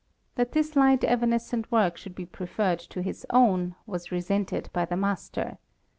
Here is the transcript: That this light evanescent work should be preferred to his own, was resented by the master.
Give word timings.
That 0.33 0.53
this 0.53 0.75
light 0.75 1.03
evanescent 1.03 1.71
work 1.71 1.95
should 1.95 2.15
be 2.15 2.25
preferred 2.25 2.79
to 2.79 3.03
his 3.03 3.23
own, 3.29 3.75
was 3.85 4.11
resented 4.11 4.67
by 4.73 4.85
the 4.85 4.97
master. 4.97 5.59